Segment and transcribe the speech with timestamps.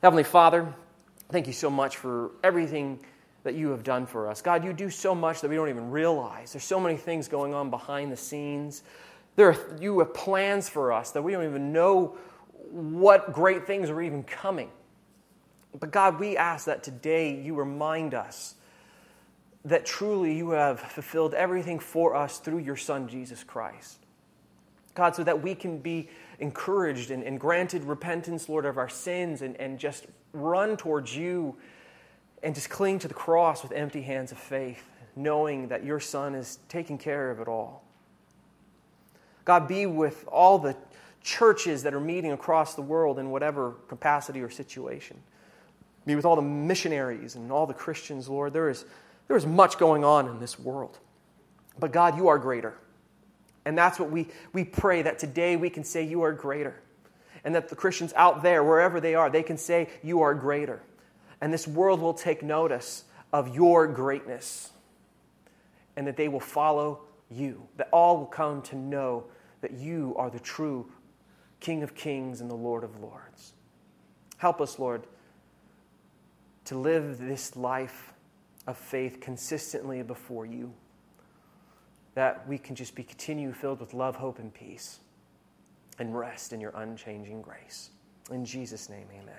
[0.00, 0.72] Heavenly Father,
[1.30, 3.00] thank you so much for everything
[3.42, 4.40] that you have done for us.
[4.40, 6.52] God, you do so much that we don't even realize.
[6.52, 8.84] There's so many things going on behind the scenes.
[9.34, 12.16] There are, you have plans for us that we don't even know
[12.70, 14.70] what great things are even coming.
[15.80, 18.54] But God, we ask that today you remind us
[19.64, 23.98] that truly you have fulfilled everything for us through your Son, Jesus Christ.
[24.94, 26.08] God, so that we can be
[26.38, 31.56] encouraged and, and granted repentance, Lord, of our sins and, and just run towards you
[32.42, 34.82] and just cling to the cross with empty hands of faith,
[35.16, 37.82] knowing that your Son is taking care of it all.
[39.44, 40.76] God, be with all the
[41.22, 45.16] churches that are meeting across the world in whatever capacity or situation.
[46.06, 48.52] Be with all the missionaries and all the Christians, Lord.
[48.52, 48.84] There is,
[49.26, 50.98] there is much going on in this world.
[51.78, 52.74] But God, you are greater.
[53.68, 56.80] And that's what we, we pray that today we can say, You are greater.
[57.44, 60.80] And that the Christians out there, wherever they are, they can say, You are greater.
[61.42, 64.70] And this world will take notice of your greatness.
[65.98, 67.68] And that they will follow you.
[67.76, 69.26] That all will come to know
[69.60, 70.90] that you are the true
[71.60, 73.52] King of kings and the Lord of lords.
[74.38, 75.06] Help us, Lord,
[76.64, 78.14] to live this life
[78.66, 80.72] of faith consistently before you,
[82.18, 84.98] that we can just be continue filled with love, hope, and peace,
[86.00, 87.90] and rest in your unchanging grace.
[88.32, 89.38] In Jesus' name, amen.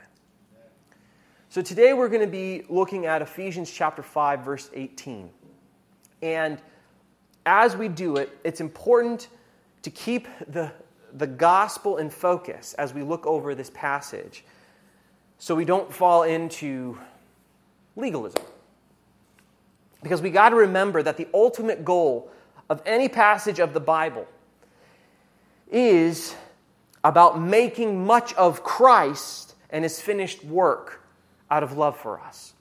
[1.49, 5.30] So today we're going to be looking at Ephesians chapter 5, verse 18.
[6.21, 6.61] And
[7.45, 9.27] as we do it, it's important
[9.81, 10.71] to keep the
[11.14, 14.45] the gospel in focus as we look over this passage
[15.38, 16.97] so we don't fall into
[17.97, 18.41] legalism.
[20.02, 22.31] Because we got to remember that the ultimate goal
[22.70, 24.28] of any passage of the Bible
[25.72, 26.36] is
[27.03, 31.02] about making much of Christ and his finished work
[31.50, 32.53] out of love for us.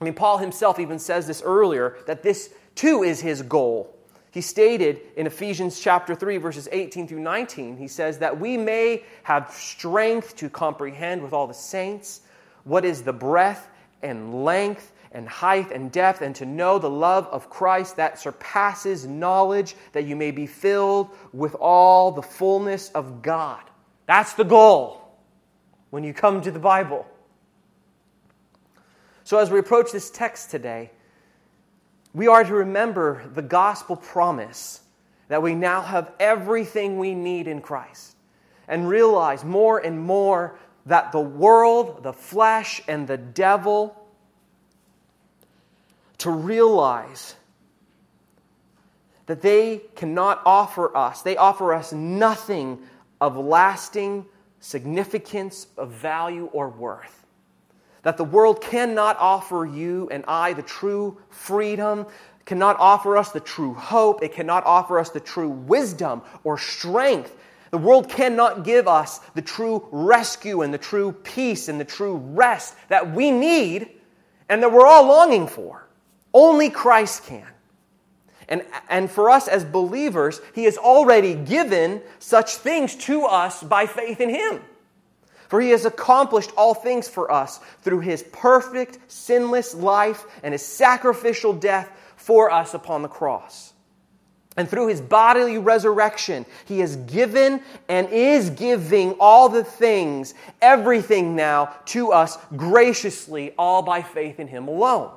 [0.00, 3.94] I mean, Paul himself even says this earlier that this too is his goal
[4.32, 9.04] he stated in Ephesians chapter 3, verses 18 through 19, he says that we may
[9.24, 12.22] have strength to comprehend with all the saints
[12.64, 13.68] what is the breadth
[14.02, 19.06] and length and height and depth, and to know the love of Christ that surpasses
[19.06, 23.62] knowledge, that you may be filled with all the fullness of God.
[24.06, 25.00] That's the goal
[25.90, 27.06] when you come to the Bible.
[29.24, 30.90] So, as we approach this text today,
[32.14, 34.80] we are to remember the gospel promise
[35.28, 38.16] that we now have everything we need in Christ
[38.68, 44.01] and realize more and more that the world, the flesh, and the devil
[46.22, 47.36] to realize
[49.26, 52.78] that they cannot offer us, they offer us nothing
[53.20, 54.26] of lasting
[54.60, 57.22] significance, of value, or worth
[58.02, 62.06] that the world cannot offer you and I the true freedom,
[62.44, 67.36] cannot offer us the true hope, it cannot offer us the true wisdom or strength.
[67.70, 72.16] The world cannot give us the true rescue and the true peace and the true
[72.16, 73.88] rest that we need
[74.48, 75.86] and that we're all longing for.
[76.34, 77.46] Only Christ can.
[78.48, 83.86] And, and for us as believers, He has already given such things to us by
[83.86, 84.60] faith in Him.
[85.52, 90.64] For he has accomplished all things for us through his perfect, sinless life and his
[90.64, 93.74] sacrificial death for us upon the cross.
[94.56, 100.32] And through his bodily resurrection, he has given and is giving all the things,
[100.62, 105.10] everything now, to us graciously, all by faith in him alone.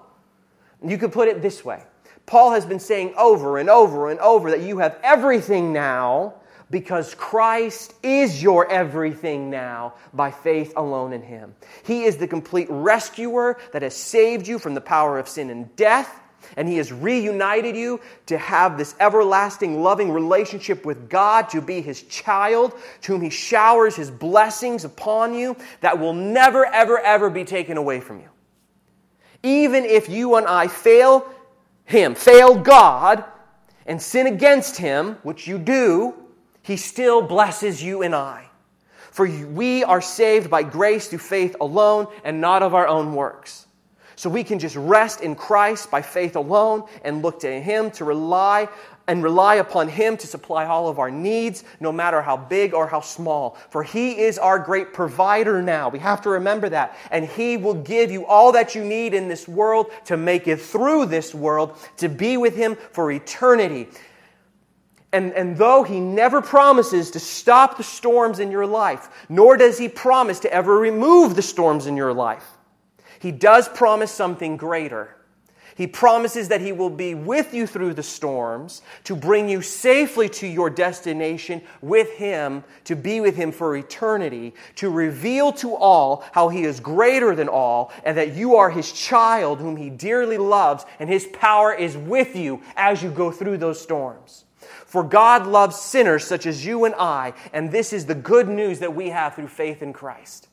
[0.86, 1.84] You could put it this way
[2.26, 6.36] Paul has been saying over and over and over that you have everything now
[6.72, 11.56] because Christ is your everything now by faith alone in Him.
[11.84, 15.74] He is the complete rescuer that has saved you from the power of sin and
[15.76, 16.22] death,
[16.58, 21.82] and He has reunited you to have this everlasting, loving relationship with God, to be
[21.82, 27.30] His child, to whom He showers His blessings upon you that will never, ever, ever
[27.30, 28.30] be taken away from you.
[29.46, 31.30] Even if you and I fail
[31.86, 33.24] Him, fail God,
[33.86, 36.16] and sin against Him, which you do,
[36.64, 38.48] he still blesses you and I.
[39.12, 43.68] For we are saved by grace through faith alone and not of our own works.
[44.16, 48.04] So we can just rest in Christ by faith alone and look to Him to
[48.04, 48.68] rely
[49.08, 52.88] and rely upon Him to supply all of our needs, no matter how big or
[52.88, 53.58] how small.
[53.70, 55.90] For He is our great provider now.
[55.90, 56.98] We have to remember that.
[57.12, 60.62] And He will give you all that you need in this world to make it
[60.62, 63.88] through this world, to be with Him for eternity.
[65.16, 69.78] And, and though he never promises to stop the storms in your life, nor does
[69.78, 72.46] he promise to ever remove the storms in your life,
[73.22, 75.16] he does promise something greater.
[75.76, 80.30] He promises that He will be with you through the storms to bring you safely
[80.30, 86.24] to your destination with Him, to be with Him for eternity, to reveal to all
[86.32, 90.38] how He is greater than all, and that you are His child whom He dearly
[90.38, 94.46] loves, and His power is with you as you go through those storms.
[94.86, 98.80] For God loves sinners such as you and I, and this is the good news
[98.80, 100.48] that we have through faith in Christ.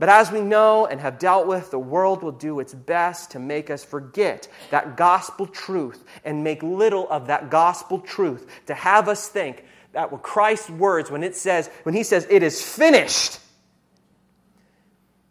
[0.00, 3.38] But as we know and have dealt with, the world will do its best to
[3.38, 9.10] make us forget that gospel truth and make little of that gospel truth, to have
[9.10, 9.62] us think
[9.92, 13.38] that with Christ's words, when it says, when he says it is finished,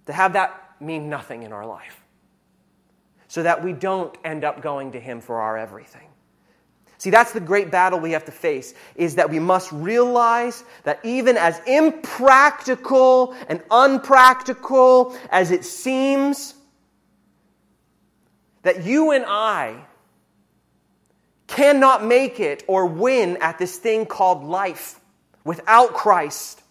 [0.06, 2.00] to have that mean nothing in our life.
[3.27, 6.08] So that we don't end up going to him for our everything.
[6.99, 10.99] See, that's the great battle we have to face is that we must realize that
[11.05, 16.55] even as impractical and unpractical as it seems,
[18.63, 19.85] that you and I
[21.47, 24.99] cannot make it or win at this thing called life
[25.45, 26.61] without Christ.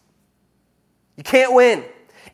[1.16, 1.84] You can't win.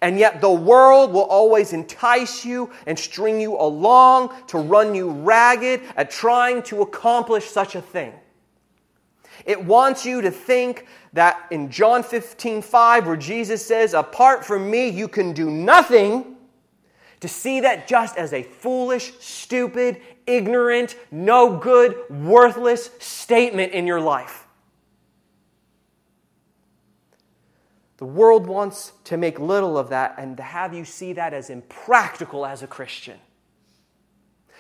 [0.04, 5.08] And yet, the world will always entice you and string you along to run you
[5.08, 8.12] ragged at trying to accomplish such a thing.
[9.46, 14.70] It wants you to think that in John 15, 5, where Jesus says, Apart from
[14.70, 16.36] me, you can do nothing,
[17.20, 24.02] to see that just as a foolish, stupid, ignorant, no good, worthless statement in your
[24.02, 24.43] life.
[28.04, 31.48] The world wants to make little of that and to have you see that as
[31.48, 33.18] impractical as a Christian.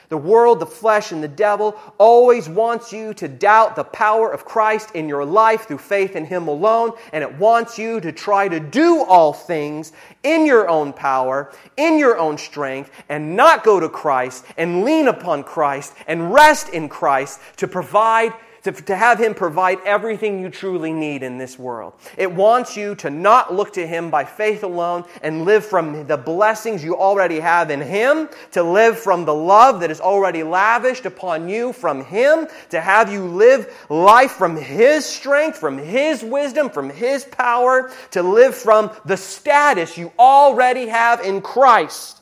[0.08, 4.46] The world, the flesh, and the devil always wants you to doubt the power of
[4.46, 8.48] Christ in your life through faith in Him alone, and it wants you to try
[8.48, 9.92] to do all things
[10.22, 15.06] in your own power, in your own strength, and not go to Christ and lean
[15.06, 18.32] upon Christ and rest in Christ to provide
[18.64, 21.94] to, to have Him provide everything you truly need in this world.
[22.16, 26.16] It wants you to not look to Him by faith alone and live from the
[26.16, 31.06] blessings you already have in Him, to live from the love that is already lavished
[31.06, 36.70] upon you from Him, to have you live life from His strength, from His wisdom,
[36.70, 42.20] from His power, to live from the status you already have in Christ.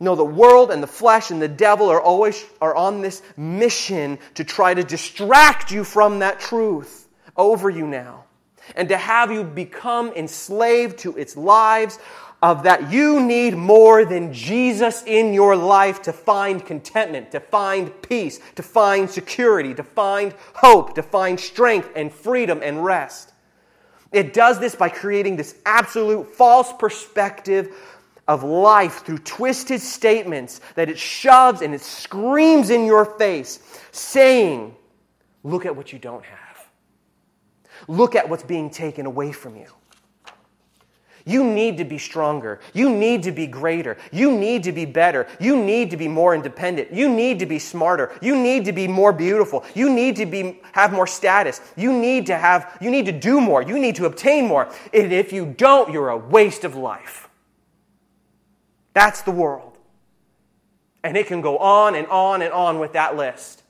[0.00, 4.18] No, the world and the flesh and the devil are always are on this mission
[4.34, 8.24] to try to distract you from that truth over you now.
[8.76, 11.98] And to have you become enslaved to its lives
[12.42, 17.90] of that you need more than Jesus in your life to find contentment, to find
[18.02, 23.32] peace, to find security, to find hope, to find strength and freedom and rest.
[24.12, 27.74] It does this by creating this absolute false perspective
[28.26, 33.60] of life through twisted statements that it shoves and it screams in your face,
[33.92, 34.76] saying,
[35.42, 36.68] Look at what you don't have.
[37.86, 39.66] Look at what's being taken away from you.
[41.26, 42.60] You need to be stronger.
[42.74, 43.96] You need to be greater.
[44.12, 45.26] You need to be better.
[45.40, 46.92] You need to be more independent.
[46.92, 48.12] You need to be smarter.
[48.20, 49.64] You need to be more beautiful.
[49.74, 51.62] You need to be, have more status.
[51.76, 53.62] You need to have, you need to do more.
[53.62, 54.70] You need to obtain more.
[54.92, 57.23] And if you don't, you're a waste of life.
[58.94, 59.76] That's the world.
[61.02, 63.62] And it can go on and on and on with that list.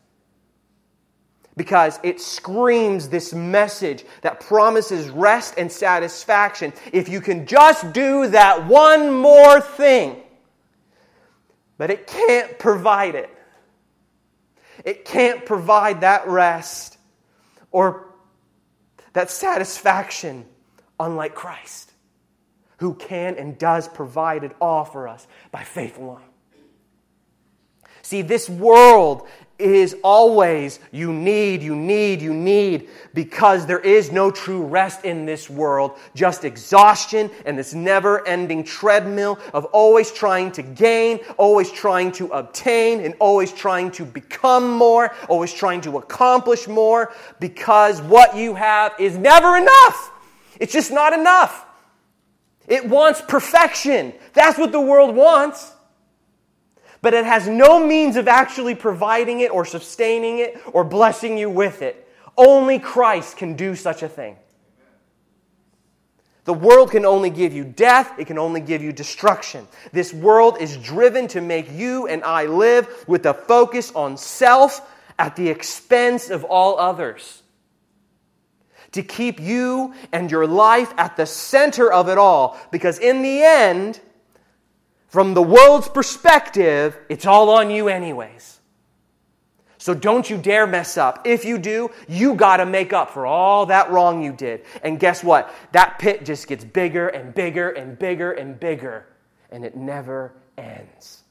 [1.56, 8.28] Because it screams this message that promises rest and satisfaction if you can just do
[8.28, 10.16] that one more thing.
[11.78, 13.30] But it can't provide it.
[14.84, 16.98] It can't provide that rest
[17.70, 18.08] or
[19.12, 20.44] that satisfaction
[20.98, 21.93] unlike Christ
[22.78, 26.22] who can and does provide it all for us by faith alone.
[28.02, 29.26] See, this world
[29.58, 35.24] is always you need, you need, you need, because there is no true rest in
[35.24, 41.70] this world, just exhaustion and this never ending treadmill of always trying to gain, always
[41.70, 48.02] trying to obtain, and always trying to become more, always trying to accomplish more, because
[48.02, 50.10] what you have is never enough.
[50.60, 51.63] It's just not enough.
[52.66, 54.14] It wants perfection.
[54.32, 55.72] That's what the world wants.
[57.02, 61.50] But it has no means of actually providing it or sustaining it or blessing you
[61.50, 62.08] with it.
[62.36, 64.36] Only Christ can do such a thing.
[66.44, 69.66] The world can only give you death, it can only give you destruction.
[69.92, 74.90] This world is driven to make you and I live with a focus on self
[75.18, 77.43] at the expense of all others.
[78.94, 82.58] To keep you and your life at the center of it all.
[82.70, 84.00] Because in the end,
[85.08, 88.60] from the world's perspective, it's all on you, anyways.
[89.78, 91.26] So don't you dare mess up.
[91.26, 94.64] If you do, you got to make up for all that wrong you did.
[94.84, 95.52] And guess what?
[95.72, 99.06] That pit just gets bigger and bigger and bigger and bigger,
[99.50, 101.23] and it never ends.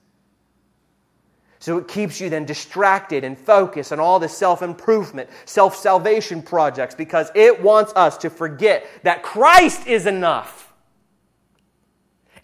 [1.63, 6.41] So it keeps you then distracted and focused on all the self improvement, self salvation
[6.41, 10.74] projects because it wants us to forget that Christ is enough.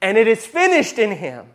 [0.01, 1.47] And it is finished in Him.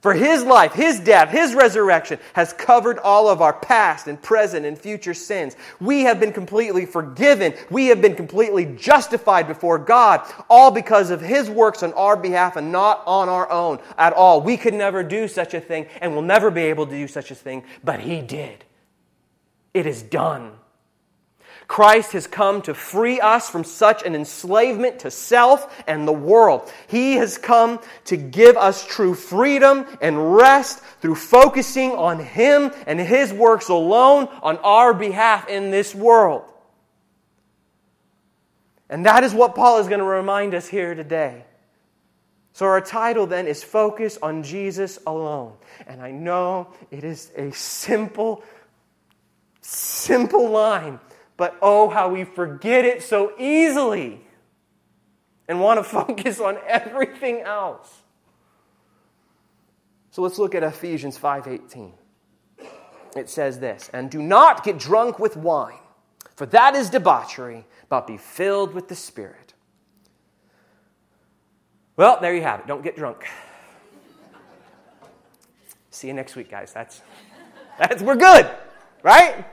[0.00, 4.64] For his life, his death, his resurrection has covered all of our past and present
[4.64, 5.56] and future sins.
[5.78, 7.52] We have been completely forgiven.
[7.70, 12.56] We have been completely justified before God, all because of his works on our behalf
[12.56, 14.40] and not on our own at all.
[14.40, 17.30] We could never do such a thing and will never be able to do such
[17.30, 18.64] a thing, but he did.
[19.74, 20.52] It is done.
[21.70, 26.68] Christ has come to free us from such an enslavement to self and the world.
[26.88, 32.98] He has come to give us true freedom and rest through focusing on Him and
[32.98, 36.42] His works alone on our behalf in this world.
[38.88, 41.44] And that is what Paul is going to remind us here today.
[42.52, 45.52] So, our title then is Focus on Jesus Alone.
[45.86, 48.42] And I know it is a simple,
[49.60, 50.98] simple line
[51.40, 54.20] but oh, how we forget it so easily
[55.48, 58.02] and want to focus on everything else.
[60.10, 61.92] So let's look at Ephesians 5:18.
[63.16, 65.78] It says this, "And do not get drunk with wine,
[66.36, 69.54] for that is debauchery, but be filled with the Spirit."
[71.96, 72.66] Well, there you have it.
[72.66, 73.26] Don't get drunk.
[75.88, 76.70] See you next week, guys.
[76.74, 77.00] That's
[77.78, 78.46] that's we're good,
[79.02, 79.46] right?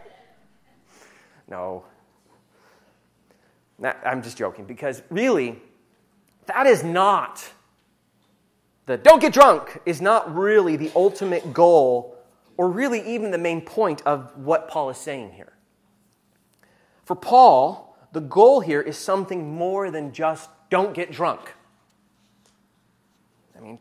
[1.48, 1.84] No.
[4.04, 5.62] I'm just joking because really,
[6.48, 7.48] that is not
[8.88, 12.16] the don't get drunk is not really the ultimate goal
[12.56, 15.54] or really even the main point of what Paul is saying here.
[17.04, 21.54] For Paul, the goal here is something more than just don't get drunk.
[23.56, 23.80] I mean,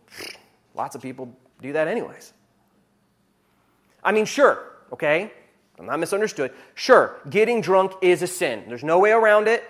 [0.75, 2.33] lots of people do that anyways.
[4.03, 5.33] I mean, sure, okay?
[5.79, 6.53] I'm not misunderstood.
[6.75, 8.65] Sure, getting drunk is a sin.
[8.69, 9.63] There's no way around it.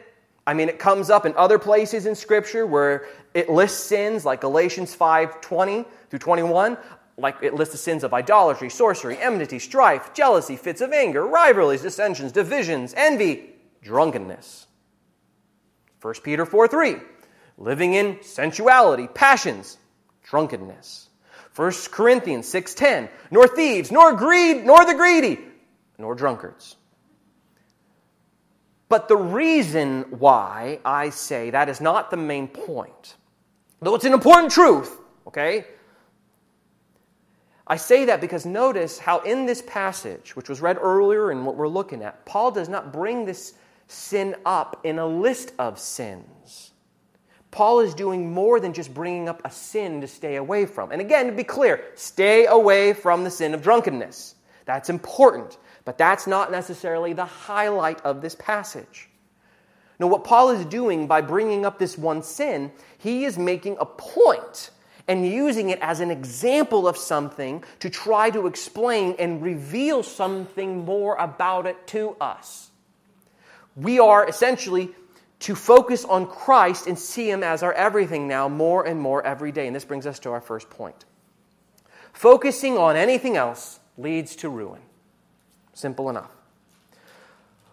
[0.46, 4.40] I mean, it comes up in other places in Scripture where it lists sins, like
[4.40, 6.78] Galatians 5 20 through 21.
[7.18, 11.82] Like it lists the sins of idolatry, sorcery, enmity, strife, jealousy, fits of anger, rivalries,
[11.82, 14.66] dissensions, divisions, envy, drunkenness.
[16.02, 16.96] 1 Peter 4 3.
[17.58, 19.78] Living in sensuality, passions,
[20.22, 21.08] drunkenness.
[21.56, 25.38] 1 Corinthians 6:10, nor thieves, nor greed, nor the greedy,
[25.98, 26.76] nor drunkards.
[28.88, 33.16] But the reason why I say that is not the main point,
[33.80, 35.66] though it's an important truth, okay?
[37.66, 41.56] I say that because notice how in this passage, which was read earlier and what
[41.56, 43.54] we're looking at, Paul does not bring this
[43.88, 46.72] sin up in a list of sins.
[47.50, 50.92] Paul is doing more than just bringing up a sin to stay away from.
[50.92, 54.34] And again, to be clear, stay away from the sin of drunkenness.
[54.64, 55.58] That's important.
[55.86, 59.08] But that's not necessarily the highlight of this passage.
[59.98, 63.86] Now, what Paul is doing by bringing up this one sin, he is making a
[63.86, 64.70] point
[65.08, 70.84] and using it as an example of something to try to explain and reveal something
[70.84, 72.68] more about it to us.
[73.76, 74.90] We are essentially
[75.38, 79.52] to focus on Christ and see Him as our everything now more and more every
[79.52, 79.68] day.
[79.68, 81.04] And this brings us to our first point.
[82.12, 84.80] Focusing on anything else leads to ruin.
[85.76, 86.30] Simple enough.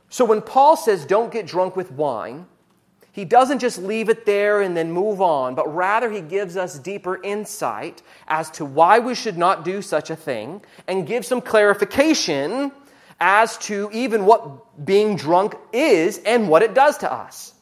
[0.10, 2.48] So when Paul says don't get drunk with wine,
[3.14, 6.78] he doesn't just leave it there and then move on, but rather he gives us
[6.78, 11.40] deeper insight as to why we should not do such a thing and gives some
[11.40, 12.74] clarification
[13.22, 17.54] as to even what being drunk is and what it does to us.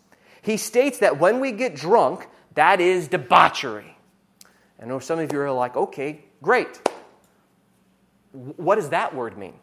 [0.42, 3.96] He states that when we get drunk, that is debauchery.
[4.82, 6.82] I know some of you are like, okay, great.
[8.32, 9.54] What does that word mean?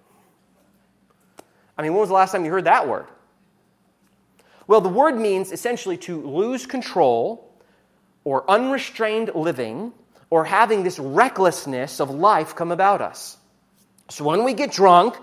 [1.79, 3.07] I mean, when was the last time you heard that word?
[4.67, 7.51] Well, the word means essentially to lose control
[8.25, 9.93] or unrestrained living
[10.29, 13.39] or having this recklessness of life come about us.
[14.11, 15.17] So when we get drunk,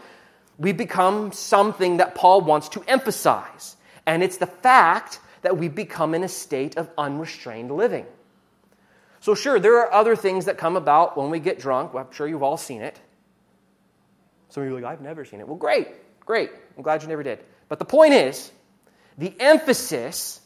[0.57, 3.75] we become something that Paul wants to emphasize.
[4.05, 8.05] And it's the fact that we become in a state of unrestrained living.
[9.19, 11.93] So, sure, there are other things that come about when we get drunk.
[11.93, 13.00] Well, I'm sure you've all seen it.
[14.50, 15.47] Some of you are like, I've never seen it.
[15.47, 15.88] Well, great,
[16.25, 16.51] great.
[16.75, 17.39] I'm glad you never did.
[17.70, 18.51] But the point is,
[19.17, 20.41] the emphasis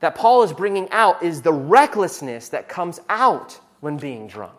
[0.00, 4.54] that Paul is bringing out is the recklessness that comes out when being drunk.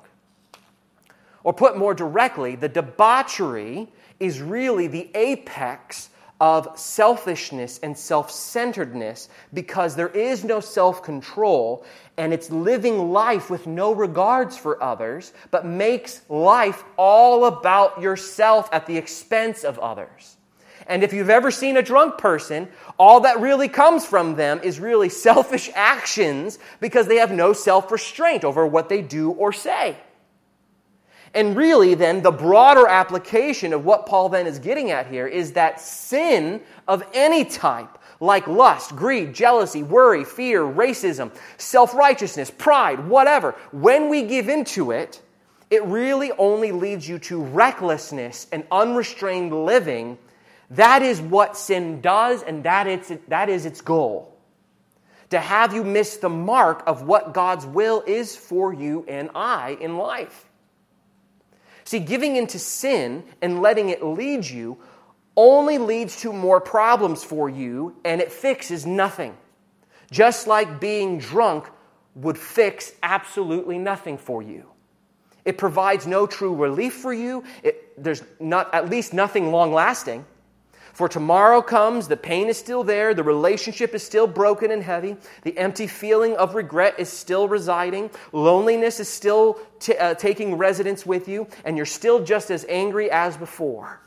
[1.44, 3.88] Or put more directly, the debauchery
[4.20, 6.10] is really the apex
[6.42, 11.86] of selfishness and self centeredness because there is no self control
[12.18, 18.68] and it's living life with no regards for others, but makes life all about yourself
[18.74, 20.36] at the expense of others.
[20.88, 22.68] And if you've ever seen a drunk person,
[22.98, 27.92] all that really comes from them is really selfish actions because they have no self
[27.92, 29.96] restraint over what they do or say.
[31.34, 35.54] And really, then, the broader application of what Paul then is getting at here is
[35.54, 43.08] that sin of any type, like lust, greed, jealousy, worry, fear, racism, self righteousness, pride,
[43.08, 45.22] whatever, when we give into it,
[45.70, 50.18] it really only leads you to recklessness and unrestrained living.
[50.72, 54.38] That is what sin does, and that is, that is its goal.
[55.30, 59.78] To have you miss the mark of what God's will is for you and I
[59.80, 60.51] in life.
[61.84, 64.78] See, giving into sin and letting it lead you
[65.36, 69.36] only leads to more problems for you and it fixes nothing.
[70.12, 71.70] Just like being drunk
[72.16, 74.66] would fix absolutely nothing for you.
[75.46, 77.44] It provides no true relief for you.
[77.64, 80.26] It, there's not, at least nothing long lasting.
[80.94, 85.16] For tomorrow comes, the pain is still there, the relationship is still broken and heavy,
[85.44, 91.06] the empty feeling of regret is still residing, loneliness is still t- uh, taking residence
[91.06, 94.02] with you, and you're still just as angry as before.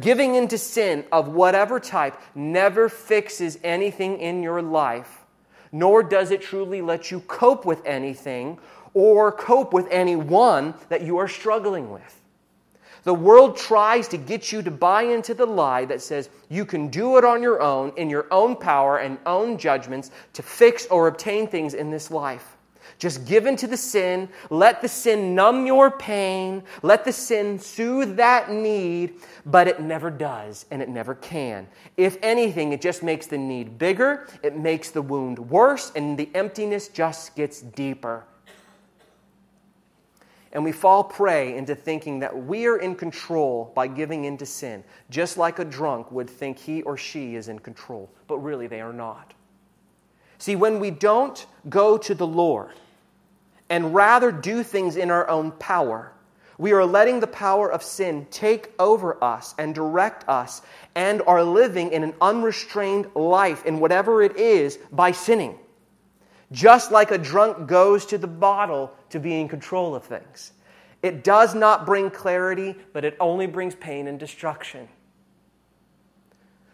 [0.00, 5.24] Giving into sin of whatever type never fixes anything in your life,
[5.72, 8.58] nor does it truly let you cope with anything
[8.94, 12.17] or cope with anyone that you are struggling with.
[13.08, 16.88] The world tries to get you to buy into the lie that says you can
[16.88, 21.08] do it on your own, in your own power and own judgments to fix or
[21.08, 22.58] obtain things in this life.
[22.98, 24.28] Just give in to the sin.
[24.50, 26.62] Let the sin numb your pain.
[26.82, 29.14] Let the sin soothe that need,
[29.46, 31.66] but it never does and it never can.
[31.96, 36.28] If anything, it just makes the need bigger, it makes the wound worse, and the
[36.34, 38.26] emptiness just gets deeper
[40.52, 44.46] and we fall prey into thinking that we are in control by giving in to
[44.46, 48.66] sin, just like a drunk would think he or she is in control, but really
[48.66, 49.34] they are not.
[50.38, 52.72] See, when we don't go to the Lord
[53.68, 56.12] and rather do things in our own power,
[56.58, 60.62] we are letting the power of sin take over us and direct us
[60.94, 65.56] and are living in an unrestrained life in whatever it is by sinning.
[66.50, 70.52] Just like a drunk goes to the bottle to be in control of things.
[71.02, 74.88] It does not bring clarity, but it only brings pain and destruction.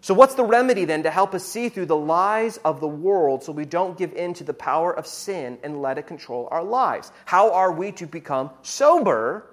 [0.00, 3.42] So, what's the remedy then to help us see through the lies of the world
[3.42, 6.62] so we don't give in to the power of sin and let it control our
[6.62, 7.10] lives?
[7.24, 9.46] How are we to become sober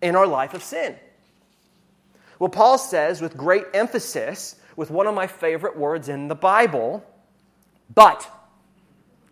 [0.00, 0.96] in our life of sin?
[2.38, 7.04] Well, Paul says with great emphasis, with one of my favorite words in the Bible,
[7.92, 8.28] but,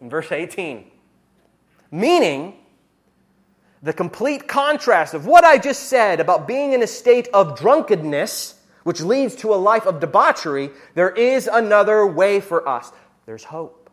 [0.01, 0.91] in verse 18,
[1.91, 2.60] meaning
[3.83, 8.55] the complete contrast of what I just said about being in a state of drunkenness,
[8.85, 12.93] which leads to a life of debauchery, there is another way for us.
[13.27, 13.91] There's hope.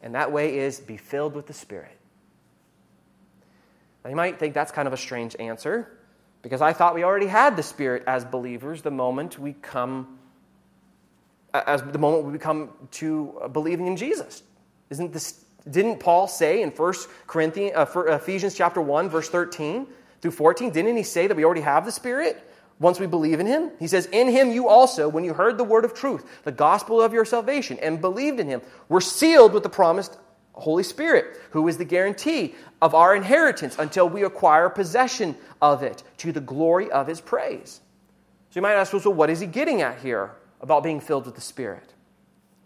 [0.00, 1.96] And that way is be filled with the Spirit.
[4.04, 5.98] Now, you might think that's kind of a strange answer
[6.42, 10.18] because I thought we already had the Spirit as believers the moment we come,
[11.52, 14.42] as the moment we become to believing in Jesus.
[14.88, 16.94] Isn't this didn't Paul say in 1
[17.26, 19.86] Corinthians, uh, Ephesians chapter 1, verse 13
[20.20, 22.42] through 14, didn't he say that we already have the Spirit
[22.78, 23.70] once we believe in him?
[23.78, 27.00] He says, In him you also, when you heard the word of truth, the gospel
[27.00, 30.16] of your salvation, and believed in him, were sealed with the promised
[30.52, 36.02] Holy Spirit, who is the guarantee of our inheritance until we acquire possession of it
[36.18, 37.80] to the glory of his praise.
[38.50, 41.26] So you might ask, well, so what is he getting at here about being filled
[41.26, 41.94] with the Spirit?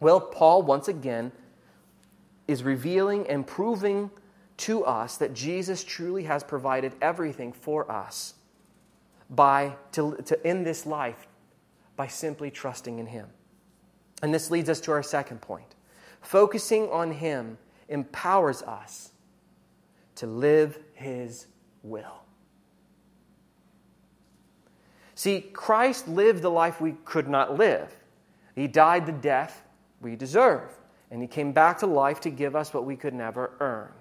[0.01, 1.33] Well, Paul once again
[2.53, 4.11] is revealing and proving
[4.59, 8.35] to us that Jesus truly has provided everything for us
[9.31, 11.27] by to, to in this life
[11.97, 13.27] by simply trusting in him.
[14.23, 15.75] And this leads us to our second point.
[16.21, 19.11] Focusing on him empowers us
[20.17, 21.47] to live his
[21.83, 22.23] will.
[25.15, 27.95] See, Christ lived the life we could not live.
[28.55, 29.63] He died the death
[30.01, 30.71] we deserve
[31.13, 33.93] and He came back to life to give us what we could never earn.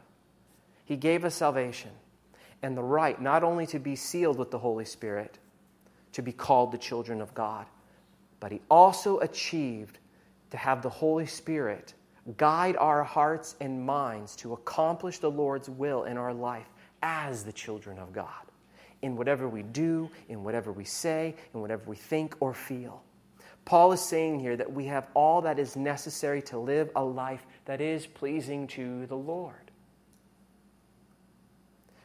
[0.86, 1.92] He gave us salvation
[2.64, 5.38] and the right not only to be sealed with the Holy Spirit,
[6.14, 7.66] to be called the children of God.
[8.40, 10.00] But he also achieved
[10.52, 11.94] to have the Holy Spirit
[12.38, 16.68] guide our hearts and minds to accomplish the Lord's will in our life
[17.04, 18.28] as the children of God,
[19.02, 23.04] in whatever we do, in whatever we say, in whatever we think or feel.
[23.72, 27.46] Paul is saying here that we have all that is necessary to live a life
[27.64, 29.72] that is pleasing to the Lord.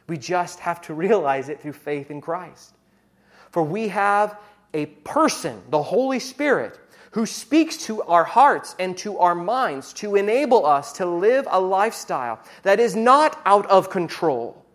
[0.07, 2.73] We just have to realize it through faith in Christ.
[3.51, 4.39] For we have
[4.73, 6.79] a person, the Holy Spirit,
[7.11, 11.59] who speaks to our hearts and to our minds to enable us to live a
[11.59, 14.65] lifestyle that is not out of control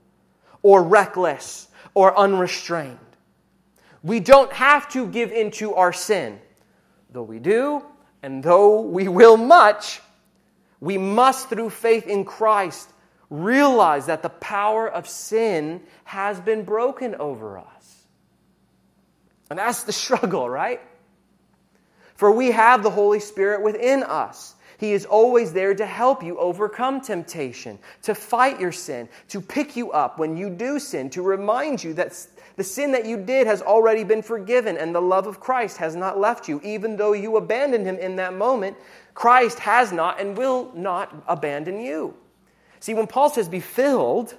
[0.62, 2.98] or reckless or unrestrained.
[4.02, 6.38] We don't have to give into our sin.
[7.12, 7.84] Though we do,
[8.22, 10.00] and though we will much,
[10.80, 12.90] we must, through faith in Christ,
[13.28, 18.06] realize that the power of sin has been broken over us.
[19.50, 20.80] And that's the struggle, right?
[22.14, 24.54] For we have the Holy Spirit within us.
[24.78, 29.76] He is always there to help you overcome temptation, to fight your sin, to pick
[29.76, 32.12] you up when you do sin, to remind you that
[32.56, 35.96] the sin that you did has already been forgiven and the love of Christ has
[35.96, 36.60] not left you.
[36.62, 38.76] Even though you abandoned him in that moment,
[39.14, 42.14] Christ has not and will not abandon you.
[42.80, 44.36] See, when Paul says be filled,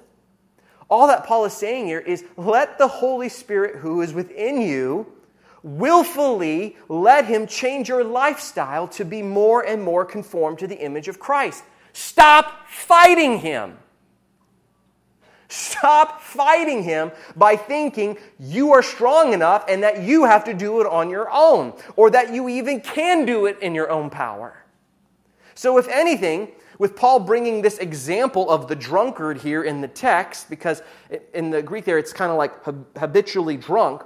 [0.88, 5.06] all that Paul is saying here is let the Holy Spirit who is within you
[5.62, 11.08] willfully let Him change your lifestyle to be more and more conformed to the image
[11.08, 11.64] of Christ.
[11.94, 13.78] Stop fighting Him.
[15.54, 20.80] Stop fighting Him by thinking you are strong enough and that you have to do
[20.80, 24.64] it on your own, or that you even can do it in your own power.
[25.54, 30.50] So, if anything, with Paul bringing this example of the drunkard here in the text,
[30.50, 30.82] because
[31.32, 32.52] in the Greek there it's kind of like
[32.98, 34.02] habitually drunk,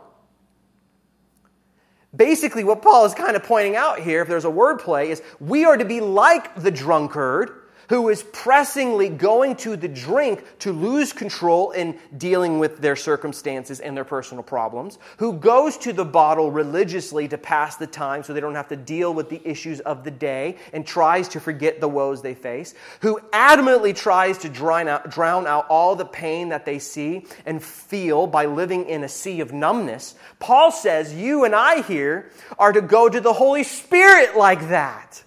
[2.16, 5.66] Basically, what Paul is kind of pointing out here, if there's a wordplay, is we
[5.66, 11.12] are to be like the drunkard who is pressingly going to the drink to lose
[11.12, 16.50] control in dealing with their circumstances and their personal problems, who goes to the bottle
[16.50, 20.04] religiously to pass the time so they don't have to deal with the issues of
[20.04, 24.88] the day and tries to forget the woes they face, who adamantly tries to drown
[24.88, 29.08] out, drown out all the pain that they see and feel by living in a
[29.08, 30.14] sea of numbness.
[30.38, 35.22] Paul says, You and I here are to go to the Holy Spirit like that.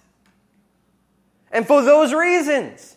[1.52, 2.96] And for those reasons,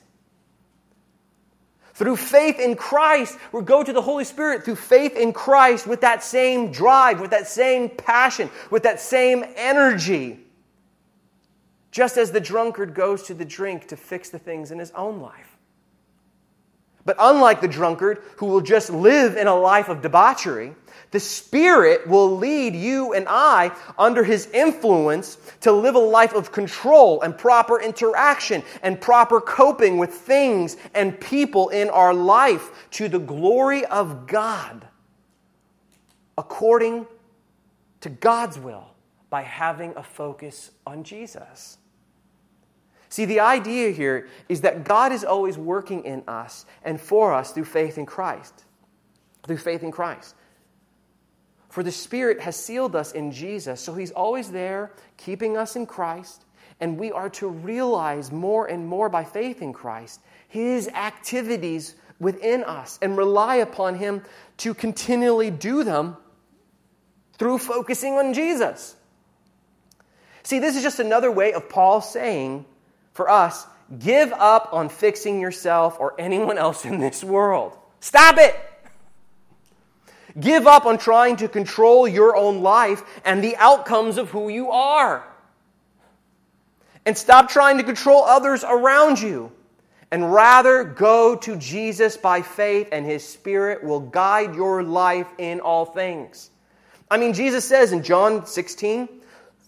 [1.94, 6.02] through faith in Christ, we go to the Holy Spirit through faith in Christ with
[6.02, 10.40] that same drive, with that same passion, with that same energy.
[11.92, 15.22] Just as the drunkard goes to the drink to fix the things in his own
[15.22, 15.58] life.
[17.06, 20.74] But unlike the drunkard who will just live in a life of debauchery,
[21.12, 26.52] the Spirit will lead you and I under His influence to live a life of
[26.52, 33.08] control and proper interaction and proper coping with things and people in our life to
[33.08, 34.88] the glory of God
[36.38, 37.06] according
[38.02, 38.88] to God's will
[39.30, 41.78] by having a focus on Jesus.
[43.16, 47.54] See, the idea here is that God is always working in us and for us
[47.54, 48.66] through faith in Christ.
[49.48, 50.36] Through faith in Christ.
[51.70, 55.86] For the Spirit has sealed us in Jesus, so He's always there, keeping us in
[55.86, 56.44] Christ,
[56.82, 62.66] and we are to realize more and more by faith in Christ His activities within
[62.66, 64.24] us and rely upon Him
[64.58, 66.18] to continually do them
[67.38, 68.94] through focusing on Jesus.
[70.44, 72.66] See, this is just another way of Paul saying
[73.16, 73.66] for us
[73.98, 77.76] give up on fixing yourself or anyone else in this world.
[78.02, 78.56] Stop it!
[80.38, 84.70] Give up on trying to control your own life and the outcomes of who you
[84.70, 85.26] are.
[87.06, 89.52] And stop trying to control others around you.
[90.12, 95.62] And rather go to Jesus by faith, and His Spirit will guide your life in
[95.62, 96.52] all things.
[97.10, 99.08] I mean, Jesus says in John 16,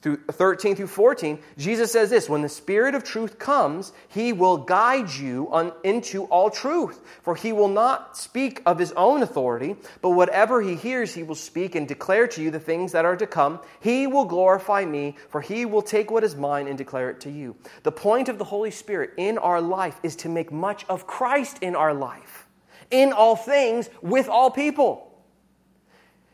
[0.02, 4.58] through 13 through 14, Jesus says this When the Spirit of truth comes, he will
[4.58, 7.00] guide you on, into all truth.
[7.24, 11.36] For he will not speak of his own authority, but whatever he hears, he will
[11.36, 13.60] speak and declare to you the things that are to come.
[13.80, 17.32] He will glorify me, for he will take what is mine and declare it to
[17.32, 17.56] you.
[17.82, 21.58] The point of the Holy Spirit in our life is to make much of Christ
[21.62, 22.48] in our life,
[22.92, 25.07] in all things, with all people.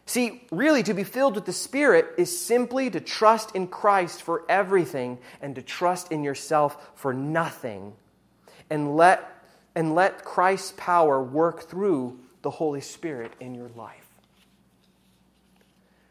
[0.05, 4.43] See, really, to be filled with the Spirit is simply to trust in Christ for
[4.49, 7.93] everything and to trust in yourself for nothing.
[8.69, 9.29] And let,
[9.75, 14.07] and let Christ's power work through the Holy Spirit in your life.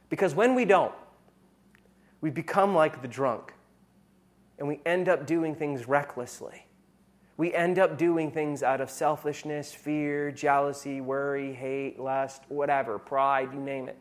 [0.08, 0.94] Because when we don't,
[2.20, 3.52] we become like the drunk
[4.58, 6.66] and we end up doing things recklessly.
[7.36, 13.52] We end up doing things out of selfishness, fear, jealousy, worry, hate, lust, whatever, pride,
[13.52, 13.98] you name it.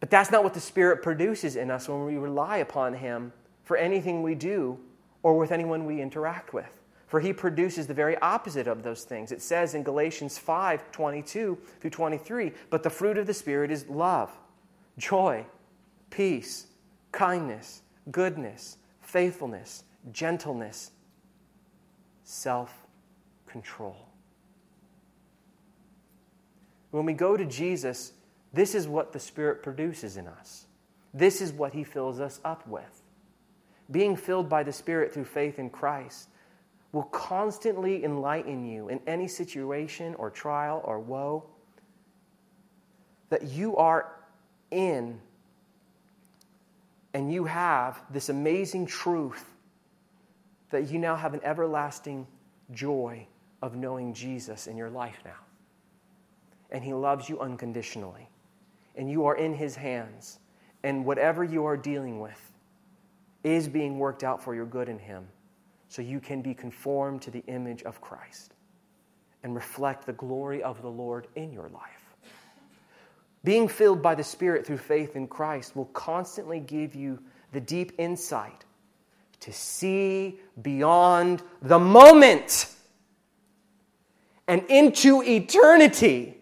[0.00, 3.32] But that's not what the Spirit produces in us when we rely upon Him
[3.64, 4.78] for anything we do
[5.22, 6.80] or with anyone we interact with.
[7.06, 9.30] For He produces the very opposite of those things.
[9.30, 13.88] It says in Galatians 5 22 through 23, but the fruit of the Spirit is
[13.88, 14.30] love,
[14.96, 15.44] joy,
[16.08, 16.66] peace,
[17.12, 20.90] kindness, goodness, faithfulness, gentleness,
[22.24, 22.86] self
[23.46, 23.96] control.
[26.90, 28.12] When we go to Jesus,
[28.52, 30.66] this is what the Spirit produces in us.
[31.14, 33.02] This is what He fills us up with.
[33.90, 36.28] Being filled by the Spirit through faith in Christ
[36.92, 41.44] will constantly enlighten you in any situation or trial or woe
[43.28, 44.16] that you are
[44.72, 45.20] in
[47.14, 49.44] and you have this amazing truth
[50.70, 52.26] that you now have an everlasting
[52.72, 53.26] joy
[53.62, 55.38] of knowing Jesus in your life now.
[56.70, 58.28] And He loves you unconditionally.
[58.96, 60.38] And you are in His hands.
[60.82, 62.52] And whatever you are dealing with
[63.42, 65.26] is being worked out for your good in Him.
[65.88, 68.54] So you can be conformed to the image of Christ
[69.42, 72.14] and reflect the glory of the Lord in your life.
[73.42, 77.18] Being filled by the Spirit through faith in Christ will constantly give you
[77.52, 78.64] the deep insight
[79.40, 82.72] to see beyond the moment
[84.46, 86.36] and into eternity,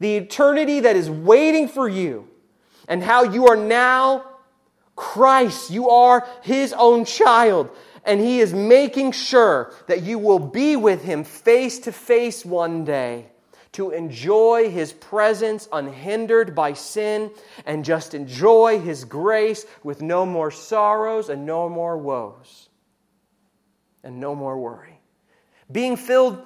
[0.00, 2.28] the eternity that is waiting for you,
[2.88, 4.24] and how you are now
[4.96, 5.70] Christ.
[5.70, 7.70] You are His own child,
[8.04, 12.84] and He is making sure that you will be with Him face to face one
[12.84, 13.26] day
[13.76, 17.30] to enjoy His presence unhindered by sin
[17.64, 22.68] and just enjoy His grace with no more sorrows and no more woes
[24.02, 24.98] and no more worry.
[25.70, 26.42] Being filled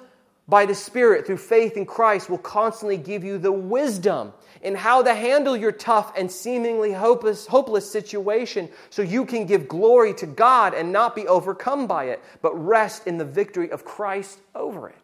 [0.47, 5.01] by the Spirit through faith in Christ will constantly give you the wisdom in how
[5.01, 10.25] to handle your tough and seemingly hopeless, hopeless situation so you can give glory to
[10.25, 14.89] God and not be overcome by it, but rest in the victory of Christ over
[14.89, 14.95] it.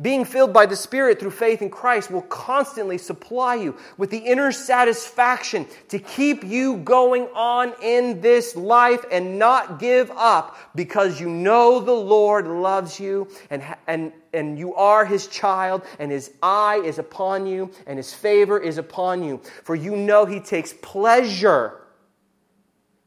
[0.00, 4.18] Being filled by the Spirit through faith in Christ will constantly supply you with the
[4.18, 11.20] inner satisfaction to keep you going on in this life and not give up because
[11.20, 16.30] you know the Lord loves you and, and, and you are His child and His
[16.44, 19.40] eye is upon you and His favor is upon you.
[19.64, 21.87] For you know He takes pleasure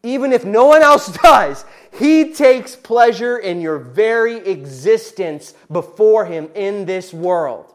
[0.03, 1.65] even if no one else does,
[1.97, 7.73] He takes pleasure in your very existence before Him in this world.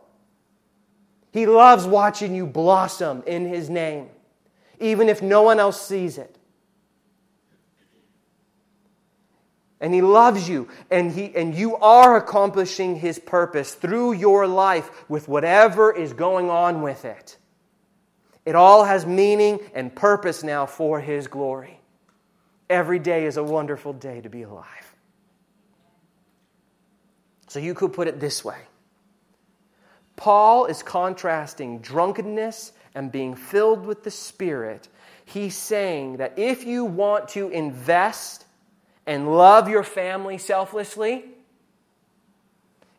[1.32, 4.08] He loves watching you blossom in His name,
[4.80, 6.36] even if no one else sees it.
[9.80, 15.08] And He loves you, and, he, and you are accomplishing His purpose through your life
[15.08, 17.36] with whatever is going on with it.
[18.46, 21.80] It all has meaning and purpose now for His glory.
[22.68, 24.94] Every day is a wonderful day to be alive.
[27.48, 28.58] So you could put it this way
[30.16, 34.88] Paul is contrasting drunkenness and being filled with the Spirit.
[35.24, 38.44] He's saying that if you want to invest
[39.06, 41.24] and love your family selflessly,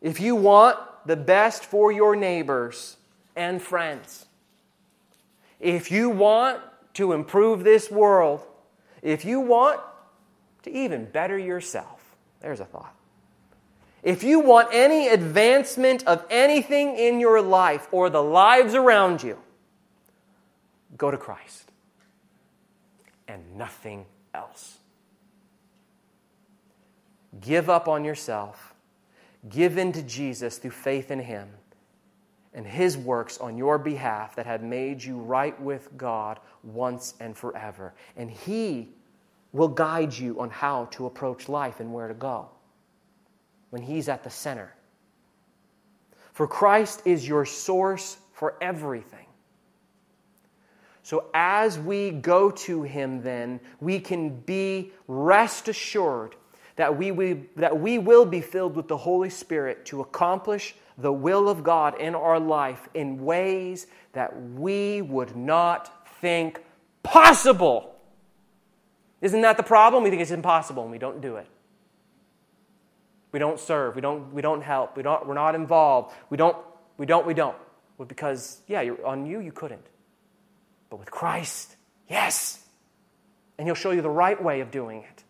[0.00, 2.96] if you want the best for your neighbors
[3.34, 4.26] and friends,
[5.58, 6.60] if you want
[6.94, 8.44] to improve this world,
[9.02, 9.80] if you want
[10.62, 12.94] to even better yourself, there's a thought.
[14.02, 19.38] If you want any advancement of anything in your life or the lives around you,
[20.96, 21.70] go to Christ
[23.26, 24.78] and nothing else.
[27.40, 28.74] Give up on yourself,
[29.48, 31.48] give in to Jesus through faith in Him
[32.58, 37.36] and His works on your behalf that have made you right with God once and
[37.36, 37.94] forever.
[38.16, 38.88] And He
[39.52, 42.48] will guide you on how to approach life and where to go
[43.70, 44.74] when He's at the center.
[46.32, 49.26] For Christ is your source for everything.
[51.04, 56.34] So, as we go to Him, then, we can be rest assured
[56.74, 61.12] that we, we, that we will be filled with the Holy Spirit to accomplish the
[61.12, 66.60] will of God in our life in ways that we would not think
[67.04, 67.94] possible.
[69.20, 70.02] Isn't that the problem?
[70.02, 71.46] We think it's impossible and we don't do it.
[73.30, 73.94] We don't serve.
[73.94, 74.96] We don't, we don't help.
[74.96, 76.14] We don't, we're not involved.
[76.30, 76.56] We don't,
[76.96, 77.56] we don't, we don't.
[77.96, 79.86] Well, because, yeah, on you, you couldn't.
[80.90, 81.76] But with Christ,
[82.08, 82.64] yes.
[83.58, 85.24] And He'll show you the right way of doing it.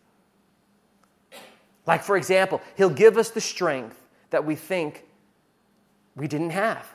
[1.85, 5.03] Like, for example, He'll give us the strength that we think
[6.19, 6.85] we didn't have.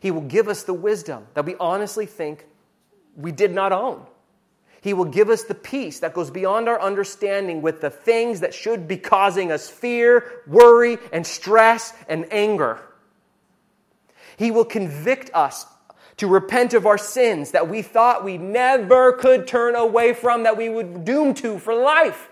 [0.00, 2.46] He will give us the wisdom that we honestly think
[3.14, 4.04] we did not own.
[4.80, 8.52] He will give us the peace that goes beyond our understanding with the things that
[8.52, 12.80] should be causing us fear, worry, and stress and anger.
[14.36, 15.66] He will convict us
[16.16, 20.56] to repent of our sins that we thought we never could turn away from, that
[20.56, 22.31] we would doom to for life.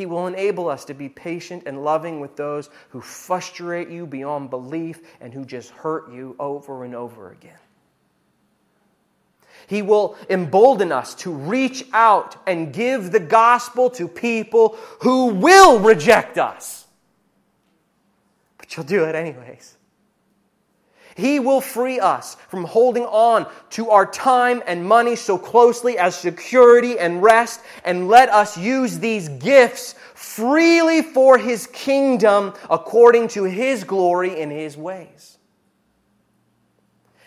[0.00, 4.48] He will enable us to be patient and loving with those who frustrate you beyond
[4.48, 7.58] belief and who just hurt you over and over again.
[9.66, 15.78] He will embolden us to reach out and give the gospel to people who will
[15.80, 16.86] reject us.
[18.56, 19.76] But you'll do it anyways.
[21.16, 26.16] He will free us from holding on to our time and money so closely as
[26.16, 33.44] security and rest and let us use these gifts freely for His kingdom according to
[33.44, 35.38] His glory in His ways.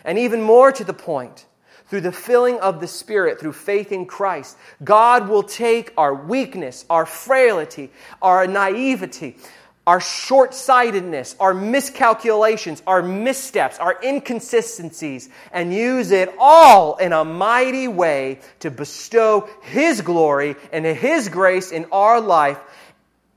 [0.05, 1.45] And even more to the point,
[1.87, 6.85] through the filling of the Spirit, through faith in Christ, God will take our weakness,
[6.89, 7.91] our frailty,
[8.21, 9.37] our naivety,
[9.85, 17.25] our short sightedness, our miscalculations, our missteps, our inconsistencies, and use it all in a
[17.25, 22.59] mighty way to bestow His glory and His grace in our life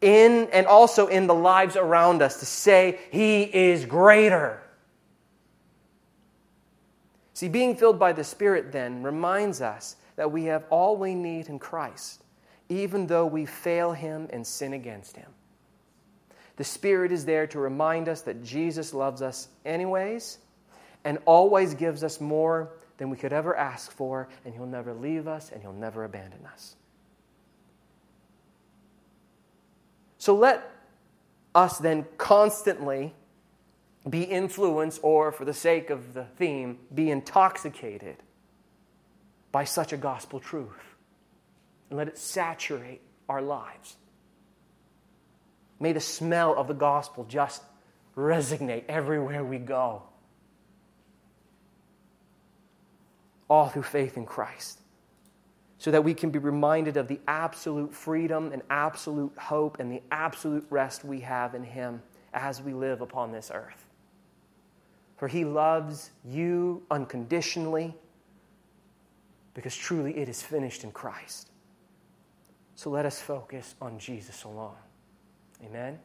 [0.00, 4.62] in and also in the lives around us to say He is greater.
[7.34, 11.48] See, being filled by the Spirit then reminds us that we have all we need
[11.48, 12.22] in Christ,
[12.68, 15.30] even though we fail Him and sin against Him.
[16.56, 20.38] The Spirit is there to remind us that Jesus loves us anyways
[21.04, 25.28] and always gives us more than we could ever ask for, and He'll never leave
[25.28, 26.76] us and He'll never abandon us.
[30.18, 30.68] So let
[31.54, 33.14] us then constantly
[34.08, 38.16] be influenced, or for the sake of the theme, be intoxicated
[39.52, 40.96] by such a gospel truth.
[41.90, 43.96] And let it saturate our lives.
[45.78, 47.62] May the smell of the gospel just
[48.16, 50.02] resonate everywhere we go.
[53.48, 54.80] All through faith in Christ.
[55.78, 60.02] So that we can be reminded of the absolute freedom and absolute hope and the
[60.10, 63.84] absolute rest we have in Him as we live upon this earth.
[65.16, 67.94] For He loves you unconditionally
[69.54, 71.50] because truly it is finished in Christ.
[72.74, 74.74] So let us focus on Jesus alone.
[75.64, 75.98] Amen?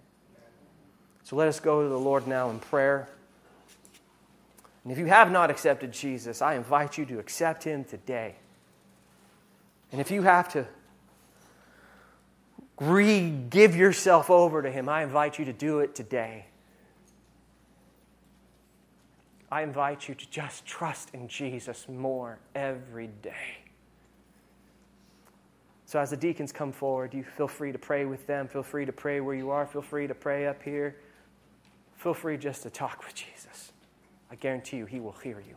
[1.24, 3.08] So let us go to the Lord now in prayer.
[4.84, 8.36] And if you have not accepted Jesus, I invite you to accept him today.
[9.92, 10.66] And if you have to
[12.80, 16.46] re give yourself over to him, I invite you to do it today.
[19.52, 23.61] I invite you to just trust in Jesus more every day.
[25.92, 28.48] So, as the deacons come forward, you feel free to pray with them.
[28.48, 29.68] Feel free to pray where you are.
[29.68, 30.96] Feel free to pray up here.
[31.98, 33.74] Feel free just to talk with Jesus.
[34.32, 35.56] I guarantee you, He will hear you.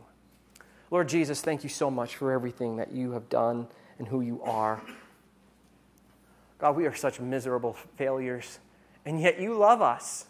[0.91, 4.41] Lord Jesus, thank you so much for everything that you have done and who you
[4.43, 4.81] are.
[6.59, 8.59] God, we are such miserable failures,
[9.05, 10.25] and yet you love us.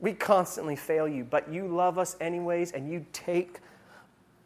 [0.00, 3.60] We constantly fail you, but you love us anyways, and you take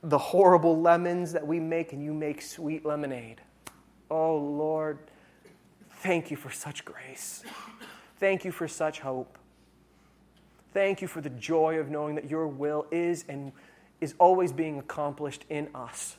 [0.02, 3.40] the horrible lemons that we make and you make sweet lemonade.
[4.10, 4.98] Oh, Lord,
[5.98, 7.44] thank you for such grace.
[8.18, 9.38] Thank you for such hope.
[10.72, 13.52] Thank you for the joy of knowing that your will is and
[14.00, 16.16] is always being accomplished in us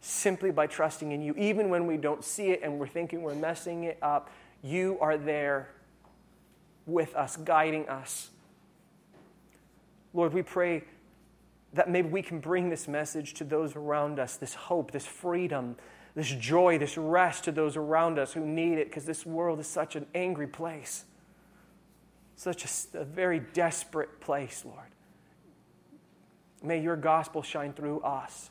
[0.00, 1.34] simply by trusting in you.
[1.36, 4.30] Even when we don't see it and we're thinking we're messing it up,
[4.62, 5.68] you are there
[6.86, 8.30] with us, guiding us.
[10.14, 10.84] Lord, we pray
[11.72, 15.76] that maybe we can bring this message to those around us this hope, this freedom,
[16.14, 19.66] this joy, this rest to those around us who need it because this world is
[19.66, 21.04] such an angry place,
[22.36, 24.88] such a, a very desperate place, Lord.
[26.62, 28.50] May your gospel shine through us.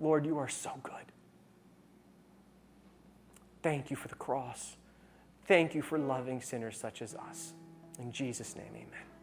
[0.00, 0.94] Lord, you are so good.
[3.62, 4.76] Thank you for the cross.
[5.46, 7.52] Thank you for loving sinners such as us.
[7.98, 9.13] In Jesus' name, amen.